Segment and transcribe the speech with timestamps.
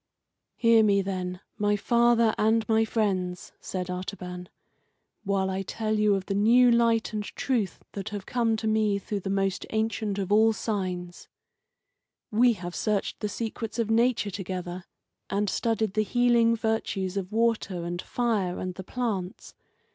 [0.55, 2.79] "Hear me, then, my father an while
[5.51, 9.19] I tell you of the new light and truth that have come to me through
[9.19, 11.27] the most ancient of all signs.
[12.31, 14.85] We have searched the secrets of Nature together,
[15.29, 19.53] and studied the healing virtues of water and fire and the plants.